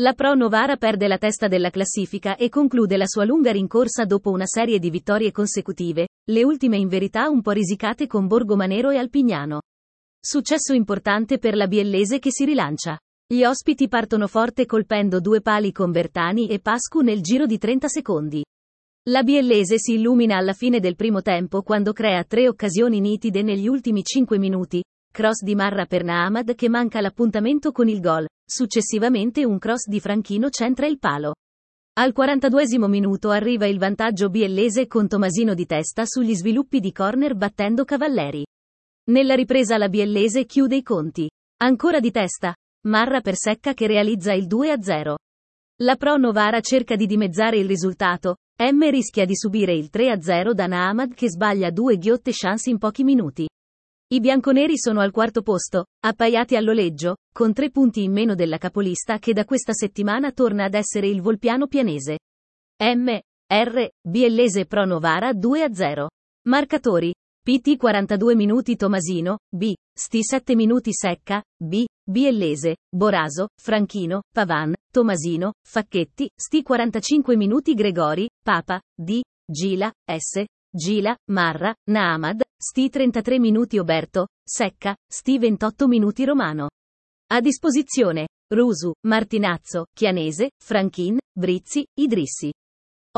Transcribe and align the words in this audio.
La 0.00 0.14
Pro 0.14 0.32
Novara 0.32 0.76
perde 0.76 1.06
la 1.06 1.18
testa 1.18 1.48
della 1.48 1.68
classifica 1.68 2.36
e 2.36 2.48
conclude 2.48 2.96
la 2.96 3.04
sua 3.06 3.26
lunga 3.26 3.52
rincorsa 3.52 4.06
dopo 4.06 4.30
una 4.30 4.46
serie 4.46 4.78
di 4.78 4.88
vittorie 4.88 5.30
consecutive, 5.30 6.08
le 6.30 6.44
ultime 6.44 6.78
in 6.78 6.88
verità 6.88 7.28
un 7.28 7.42
po' 7.42 7.50
risicate 7.50 8.06
con 8.06 8.26
Borgomanero 8.26 8.88
e 8.88 8.96
Alpignano. 8.96 9.60
Successo 10.18 10.72
importante 10.72 11.36
per 11.36 11.56
la 11.56 11.66
biellese 11.66 12.20
che 12.20 12.30
si 12.32 12.46
rilancia. 12.46 12.98
Gli 13.26 13.44
ospiti 13.44 13.88
partono 13.88 14.28
forte 14.28 14.64
colpendo 14.64 15.20
due 15.20 15.42
pali 15.42 15.72
con 15.72 15.90
Bertani 15.90 16.48
e 16.48 16.58
Pascu 16.58 17.00
nel 17.00 17.20
giro 17.20 17.44
di 17.44 17.58
30 17.58 17.88
secondi. 17.88 18.42
La 19.10 19.22
biellese 19.22 19.78
si 19.78 19.92
illumina 19.92 20.38
alla 20.38 20.54
fine 20.54 20.80
del 20.80 20.96
primo 20.96 21.20
tempo 21.20 21.60
quando 21.60 21.92
crea 21.92 22.24
tre 22.24 22.48
occasioni 22.48 22.98
nitide 22.98 23.42
negli 23.42 23.68
ultimi 23.68 24.02
5 24.02 24.38
minuti, 24.38 24.82
cross 25.12 25.42
di 25.42 25.54
Marra 25.54 25.86
per 25.86 26.02
Nahamad 26.02 26.56
che 26.56 26.68
manca 26.68 27.00
l'appuntamento 27.00 27.70
con 27.70 27.86
il 27.86 28.00
gol, 28.00 28.26
successivamente 28.44 29.44
un 29.44 29.58
cross 29.58 29.86
di 29.86 30.00
Franchino 30.00 30.48
centra 30.48 30.86
il 30.86 30.98
palo. 30.98 31.34
Al 32.00 32.12
42 32.12 32.88
minuto 32.88 33.30
arriva 33.30 33.66
il 33.66 33.78
vantaggio 33.78 34.30
biellese 34.30 34.88
con 34.88 35.06
Tomasino 35.06 35.54
di 35.54 35.66
testa 35.66 36.04
sugli 36.06 36.34
sviluppi 36.34 36.80
di 36.80 36.90
corner 36.90 37.36
battendo 37.36 37.84
Cavalleri. 37.84 38.44
Nella 39.10 39.34
ripresa 39.34 39.76
la 39.76 39.88
biellese 39.88 40.46
chiude 40.46 40.76
i 40.76 40.82
conti. 40.82 41.30
Ancora 41.58 42.00
di 42.00 42.10
testa. 42.10 42.54
Marra 42.88 43.20
per 43.20 43.36
Secca 43.36 43.74
che 43.74 43.86
realizza 43.86 44.32
il 44.32 44.46
2-0. 44.46 45.14
La 45.82 45.96
Pro 45.96 46.16
Novara 46.16 46.60
cerca 46.60 46.96
di 46.96 47.06
dimezzare 47.06 47.58
il 47.58 47.66
risultato, 47.66 48.36
M 48.58 48.88
rischia 48.90 49.24
di 49.24 49.36
subire 49.36 49.74
il 49.74 49.90
3-0 49.92 50.52
da 50.52 50.66
Nahamad 50.66 51.14
che 51.14 51.28
sbaglia 51.28 51.70
due 51.70 51.98
ghiotte 51.98 52.30
chance 52.32 52.70
in 52.70 52.78
pochi 52.78 53.04
minuti. 53.04 53.46
I 54.12 54.20
bianconeri 54.20 54.76
sono 54.76 55.00
al 55.00 55.10
quarto 55.10 55.40
posto, 55.40 55.86
appaiati 56.04 56.54
all'oleggio, 56.54 57.16
con 57.32 57.54
tre 57.54 57.70
punti 57.70 58.02
in 58.02 58.12
meno 58.12 58.34
della 58.34 58.58
capolista 58.58 59.16
che 59.16 59.32
da 59.32 59.46
questa 59.46 59.72
settimana 59.72 60.32
torna 60.32 60.64
ad 60.64 60.74
essere 60.74 61.08
il 61.08 61.22
Volpiano 61.22 61.66
Pianese. 61.66 62.18
M. 62.76 63.18
R. 63.46 63.88
Biellese 64.06 64.66
Pro 64.66 64.84
Novara 64.84 65.30
2-0. 65.30 66.08
Marcatori. 66.46 67.14
PT 67.42 67.78
42 67.78 68.34
minuti 68.34 68.76
Tomasino, 68.76 69.38
B. 69.48 69.72
Sti 69.98 70.22
7 70.22 70.54
minuti 70.56 70.92
Secca, 70.92 71.42
B. 71.56 71.86
Biellese, 72.04 72.76
Boraso, 72.94 73.48
Franchino, 73.58 74.24
Pavan, 74.30 74.74
Tomasino, 74.92 75.54
Facchetti, 75.66 76.28
Sti 76.38 76.62
45 76.62 77.34
minuti 77.34 77.72
Gregori, 77.72 78.28
Papa, 78.44 78.78
D. 78.94 79.22
Gila, 79.50 79.90
S. 80.06 80.44
Gila, 80.74 81.14
Marra, 81.30 81.74
Naamad, 81.90 82.40
sti 82.56 82.88
33 82.88 83.38
minuti 83.38 83.78
Oberto, 83.78 84.28
Secca, 84.42 84.96
sti 85.06 85.38
28 85.38 85.86
minuti 85.86 86.24
Romano. 86.24 86.70
A 87.30 87.40
disposizione. 87.40 88.28
Rusu, 88.52 88.92
Martinazzo, 89.06 89.86
Chianese, 89.94 90.50
Franchin, 90.62 91.18
Brizzi, 91.30 91.84
Idrissi. 91.98 92.52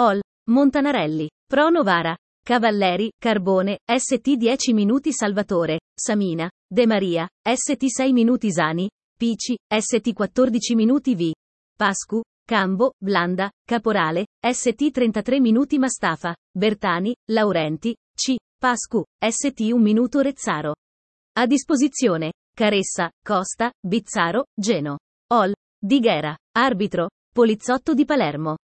Ol, 0.00 0.20
Montanarelli, 0.50 1.28
Pro 1.44 1.70
Novara, 1.70 2.16
Cavalleri, 2.44 3.10
Carbone, 3.16 3.78
ST 3.84 4.36
10 4.36 4.72
minuti 4.72 5.12
Salvatore, 5.12 5.78
Samina, 5.94 6.50
De 6.68 6.86
Maria, 6.86 7.28
ST 7.42 7.86
6 7.86 8.12
minuti 8.12 8.50
Zani, 8.50 8.88
Pici, 9.16 9.56
ST 9.68 10.12
14 10.12 10.74
minuti 10.74 11.14
V. 11.14 11.32
Pascu, 11.76 12.20
Cambo, 12.46 12.92
Blanda, 12.98 13.50
Caporale, 13.66 14.26
ST 14.38 14.90
33 14.90 15.40
minuti 15.40 15.78
Mastafa, 15.78 16.36
Bertani, 16.52 17.14
Laurenti, 17.30 17.96
C. 18.14 18.36
Pascu, 18.58 19.02
ST 19.18 19.60
1 19.60 19.80
minuto 19.80 20.20
Rezzaro. 20.20 20.74
A 21.36 21.46
disposizione. 21.46 22.32
Caressa, 22.54 23.10
Costa, 23.24 23.72
Bizzaro, 23.80 24.44
Geno. 24.54 24.98
Ol. 25.32 25.54
Dighera. 25.76 26.36
Arbitro. 26.56 27.08
Polizzotto 27.32 27.94
di 27.94 28.04
Palermo. 28.04 28.58